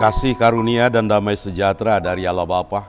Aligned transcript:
Kasih 0.00 0.32
karunia 0.32 0.88
dan 0.88 1.04
damai 1.04 1.36
sejahtera 1.36 2.00
dari 2.00 2.24
Allah 2.24 2.48
Bapa 2.48 2.88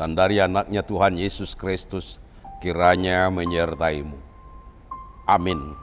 dan 0.00 0.16
dari 0.16 0.40
anaknya 0.40 0.80
Tuhan 0.80 1.20
Yesus 1.20 1.52
Kristus 1.52 2.16
kiranya 2.64 3.28
menyertaimu. 3.28 4.16
Amin. 5.28 5.76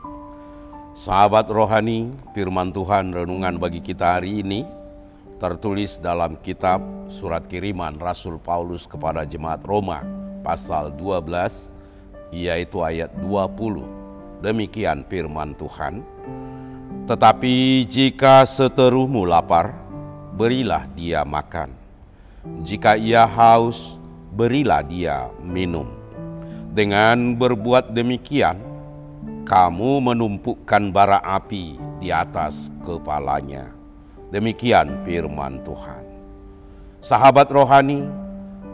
Sahabat 0.97 1.53
rohani, 1.53 2.09
firman 2.33 2.73
Tuhan 2.73 3.13
renungan 3.13 3.61
bagi 3.61 3.77
kita 3.77 4.17
hari 4.17 4.41
ini 4.41 4.65
tertulis 5.37 6.01
dalam 6.01 6.33
kitab 6.41 6.81
surat 7.13 7.45
kiriman 7.45 8.01
Rasul 8.01 8.41
Paulus 8.41 8.89
kepada 8.89 9.21
jemaat 9.21 9.61
Roma 9.69 10.01
pasal 10.41 10.97
12 10.97 11.77
yaitu 12.33 12.81
ayat 12.81 13.13
20. 13.21 14.41
Demikian 14.41 15.05
firman 15.05 15.53
Tuhan. 15.61 16.01
Tetapi 17.05 17.85
jika 17.85 18.41
seteruhmu 18.49 19.29
lapar, 19.29 19.84
berilah 20.35 20.83
dia 20.91 21.23
makan. 21.23 21.71
Jika 22.67 22.99
ia 22.99 23.23
haus, 23.23 23.95
berilah 24.35 24.83
dia 24.83 25.31
minum. 25.39 25.87
Dengan 26.75 27.39
berbuat 27.39 27.95
demikian, 27.95 28.59
kamu 29.47 30.11
menumpukan 30.11 30.91
bara 30.91 31.23
api 31.23 31.79
di 32.03 32.11
atas 32.11 32.67
kepalanya. 32.83 33.71
Demikian 34.29 35.07
firman 35.07 35.63
Tuhan. 35.63 36.03
Sahabat 36.99 37.47
rohani, 37.47 38.03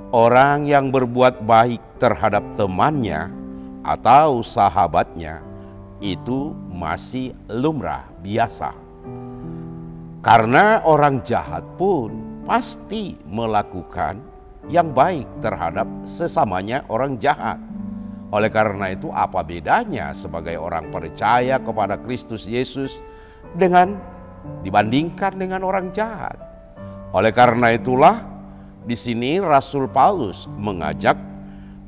orang 0.09 0.65
yang 0.65 0.89
berbuat 0.89 1.45
baik 1.45 1.79
terhadap 2.01 2.41
temannya 2.57 3.29
atau 3.85 4.41
sahabatnya 4.41 5.45
itu 6.01 6.57
masih 6.73 7.37
lumrah 7.45 8.09
biasa. 8.25 8.73
Karena 10.21 10.85
orang 10.85 11.25
jahat 11.25 11.65
pun 11.81 12.13
pasti 12.45 13.17
melakukan 13.25 14.21
yang 14.69 14.93
baik 14.93 15.25
terhadap 15.41 15.89
sesamanya 16.05 16.85
orang 16.93 17.17
jahat. 17.17 17.57
Oleh 18.29 18.53
karena 18.53 18.93
itu, 18.93 19.09
apa 19.09 19.41
bedanya 19.41 20.13
sebagai 20.13 20.61
orang 20.61 20.93
percaya 20.93 21.57
kepada 21.57 21.97
Kristus 21.97 22.45
Yesus 22.45 23.01
dengan 23.57 23.97
dibandingkan 24.61 25.41
dengan 25.41 25.65
orang 25.65 25.89
jahat? 25.89 26.37
Oleh 27.17 27.33
karena 27.33 27.73
itulah, 27.73 28.21
di 28.85 28.93
sini 28.93 29.41
Rasul 29.41 29.89
Paulus 29.89 30.45
mengajak 30.53 31.17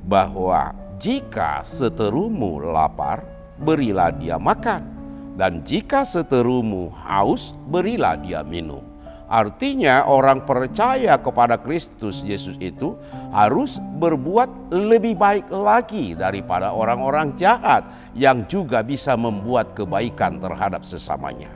bahwa 0.10 0.74
jika 0.98 1.62
seterumu 1.62 2.66
lapar, 2.66 3.22
berilah 3.62 4.10
dia 4.18 4.42
makan. 4.42 5.03
Dan 5.34 5.66
jika 5.66 6.06
seterumu 6.06 6.94
haus, 6.94 7.58
berilah 7.70 8.22
dia 8.22 8.46
minum. 8.46 8.94
Artinya 9.34 10.06
orang 10.06 10.46
percaya 10.46 11.18
kepada 11.18 11.58
Kristus 11.58 12.22
Yesus 12.22 12.54
itu 12.62 12.94
harus 13.34 13.82
berbuat 13.98 14.70
lebih 14.70 15.18
baik 15.18 15.50
lagi 15.50 16.14
daripada 16.14 16.70
orang-orang 16.70 17.34
jahat 17.34 17.82
yang 18.14 18.46
juga 18.46 18.86
bisa 18.86 19.18
membuat 19.18 19.74
kebaikan 19.74 20.38
terhadap 20.38 20.86
sesamanya. 20.86 21.50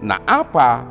Nah, 0.00 0.24
apa 0.24 0.88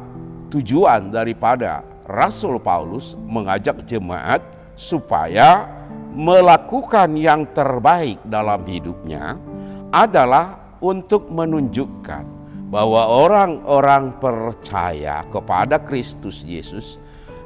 tujuan 0.53 1.09
daripada 1.09 1.81
Rasul 2.05 2.61
Paulus 2.61 3.17
mengajak 3.25 3.81
jemaat 3.89 4.45
supaya 4.77 5.65
melakukan 6.13 7.17
yang 7.17 7.49
terbaik 7.49 8.21
dalam 8.29 8.61
hidupnya 8.69 9.41
adalah 9.89 10.60
untuk 10.81 11.29
menunjukkan 11.29 12.41
bahwa 12.71 13.03
orang-orang 13.05 14.15
percaya 14.17 15.27
kepada 15.29 15.77
Kristus 15.77 16.41
Yesus 16.41 16.97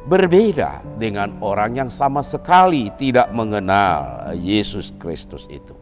berbeda 0.06 0.86
dengan 1.02 1.34
orang 1.42 1.82
yang 1.86 1.90
sama 1.90 2.22
sekali 2.22 2.94
tidak 2.94 3.34
mengenal 3.34 4.32
Yesus 4.38 4.94
Kristus 5.02 5.50
itu. 5.50 5.74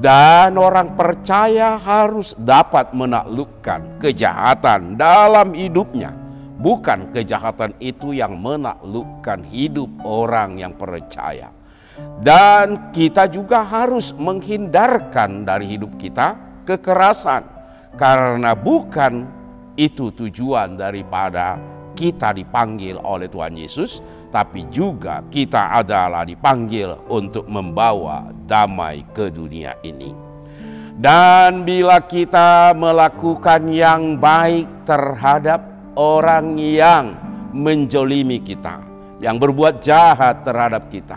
Dan 0.00 0.56
orang 0.56 0.96
percaya 0.96 1.76
harus 1.76 2.32
dapat 2.40 2.96
menaklukkan 2.96 4.00
kejahatan 4.00 4.96
dalam 4.96 5.52
hidupnya. 5.52 6.16
Bukan 6.60 7.12
kejahatan 7.12 7.76
itu 7.80 8.16
yang 8.16 8.40
menaklukkan 8.40 9.44
hidup 9.48 9.92
orang 10.04 10.56
yang 10.56 10.72
percaya. 10.72 11.52
Dan 12.20 12.92
kita 12.96 13.28
juga 13.28 13.60
harus 13.60 14.16
menghindarkan 14.16 15.44
dari 15.44 15.76
hidup 15.76 16.00
kita 16.00 16.49
kekerasan. 16.64 17.46
Karena 17.98 18.54
bukan 18.54 19.26
itu 19.74 20.14
tujuan 20.14 20.78
daripada 20.78 21.58
kita 21.96 22.32
dipanggil 22.32 22.96
oleh 23.00 23.28
Tuhan 23.28 23.56
Yesus, 23.56 24.00
tapi 24.30 24.64
juga 24.70 25.20
kita 25.28 25.74
adalah 25.74 26.24
dipanggil 26.24 26.96
untuk 27.10 27.44
membawa 27.50 28.30
damai 28.46 29.04
ke 29.10 29.28
dunia 29.28 29.76
ini. 29.82 30.14
Dan 31.00 31.64
bila 31.64 32.00
kita 32.04 32.76
melakukan 32.76 33.72
yang 33.72 34.20
baik 34.20 34.84
terhadap 34.84 35.64
orang 35.96 36.60
yang 36.60 37.16
menjolimi 37.56 38.38
kita, 38.44 38.84
yang 39.18 39.40
berbuat 39.40 39.80
jahat 39.80 40.44
terhadap 40.44 40.92
kita, 40.92 41.16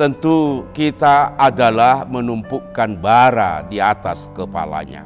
tentu 0.00 0.64
kita 0.72 1.36
adalah 1.36 2.08
menumpukan 2.08 2.96
bara 2.96 3.60
di 3.68 3.76
atas 3.76 4.32
kepalanya. 4.32 5.04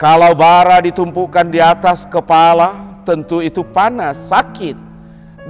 Kalau 0.00 0.32
bara 0.32 0.80
ditumpukkan 0.80 1.52
di 1.52 1.60
atas 1.60 2.08
kepala, 2.08 2.96
tentu 3.04 3.44
itu 3.44 3.60
panas, 3.60 4.16
sakit. 4.32 4.88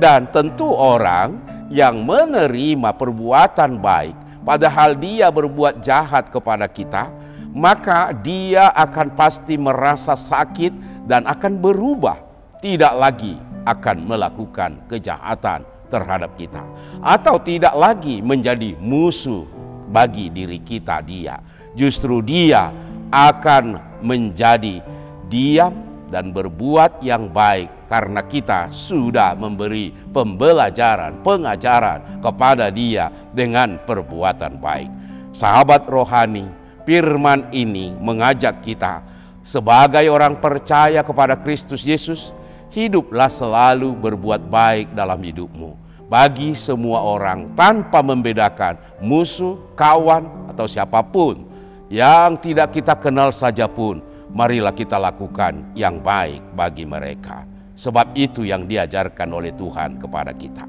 Dan 0.03 0.26
tentu 0.34 0.66
orang 0.66 1.38
yang 1.71 2.03
menerima 2.03 2.91
perbuatan 2.99 3.78
baik, 3.78 4.19
padahal 4.43 4.99
dia 4.99 5.31
berbuat 5.31 5.78
jahat 5.78 6.34
kepada 6.34 6.66
kita, 6.66 7.06
maka 7.55 8.10
dia 8.10 8.75
akan 8.75 9.15
pasti 9.15 9.55
merasa 9.55 10.19
sakit 10.19 11.06
dan 11.06 11.22
akan 11.25 11.62
berubah, 11.62 12.19
tidak 12.59 12.93
lagi 12.99 13.38
akan 13.62 14.05
melakukan 14.05 14.78
kejahatan 14.91 15.75
terhadap 15.88 16.34
kita, 16.34 16.62
atau 17.00 17.38
tidak 17.41 17.74
lagi 17.74 18.20
menjadi 18.20 18.74
musuh 18.78 19.47
bagi 19.91 20.30
diri 20.30 20.58
kita. 20.62 21.02
Dia 21.02 21.38
justru 21.76 22.24
dia 22.24 22.72
akan 23.12 23.78
menjadi 24.02 24.82
diam 25.30 25.86
dan 26.10 26.30
berbuat 26.30 27.02
yang 27.02 27.30
baik 27.30 27.91
karena 27.91 28.22
kita 28.26 28.70
sudah 28.70 29.34
memberi 29.38 29.94
pembelajaran, 30.10 31.22
pengajaran 31.22 32.22
kepada 32.22 32.70
dia 32.70 33.10
dengan 33.34 33.78
perbuatan 33.82 34.58
baik. 34.58 34.91
Sahabat 35.34 35.86
rohani, 35.86 36.48
firman 36.86 37.50
ini 37.52 37.92
mengajak 37.94 38.62
kita 38.62 39.02
sebagai 39.46 40.06
orang 40.10 40.38
percaya 40.42 41.06
kepada 41.06 41.38
Kristus 41.38 41.86
Yesus 41.86 42.34
hiduplah 42.76 43.32
selalu 43.32 43.97
berbuat 43.97 44.53
baik 44.53 44.92
dalam 44.92 45.16
hidupmu 45.16 45.72
bagi 46.12 46.53
semua 46.53 47.00
orang 47.00 47.48
tanpa 47.56 48.04
membedakan 48.04 48.76
musuh, 49.00 49.56
kawan, 49.72 50.53
atau 50.53 50.69
siapa 50.69 51.00
pun 51.00 51.48
yang 51.88 52.37
tidak 52.38 52.76
kita 52.76 52.92
kenal 53.00 53.32
saja 53.32 53.64
pun. 53.64 54.04
Marilah 54.26 54.75
kita 54.76 55.00
lakukan 55.00 55.72
yang 55.72 56.03
baik 56.04 56.44
bagi 56.53 56.84
mereka, 56.84 57.48
sebab 57.72 58.12
itu 58.12 58.44
yang 58.44 58.69
diajarkan 58.69 59.32
oleh 59.32 59.54
Tuhan 59.56 59.97
kepada 59.97 60.37
kita. 60.37 60.66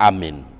Amin. 0.00 0.51